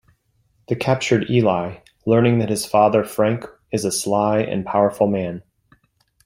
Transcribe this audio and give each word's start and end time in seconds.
They 0.67 0.73
capture 0.73 1.21
Eli, 1.31 1.75
learning 2.07 2.39
that 2.39 2.49
his 2.49 2.65
father 2.65 3.03
Frank 3.03 3.45
is 3.71 3.85
a 3.85 3.91
sly 3.91 4.39
and 4.39 4.65
powerful 4.65 5.05
man. 5.05 5.43